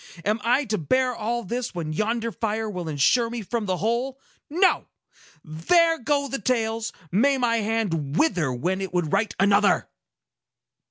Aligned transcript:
Am 0.25 0.41
I 0.43 0.65
to 0.65 0.79
bear 0.79 1.15
all 1.15 1.43
this, 1.43 1.75
when 1.75 1.93
yonder 1.93 2.31
fire 2.31 2.67
will 2.67 2.89
insure 2.89 3.29
me 3.29 3.43
from 3.43 3.67
the 3.67 3.77
whole? 3.77 4.19
No! 4.49 4.87
There 5.43 5.99
go 5.99 6.27
the 6.27 6.41
tales! 6.41 6.91
May 7.11 7.37
my 7.37 7.57
hand 7.57 8.17
wither 8.17 8.51
when 8.51 8.81
it 8.81 8.95
would 8.95 9.13
write 9.13 9.35
another!" 9.39 9.87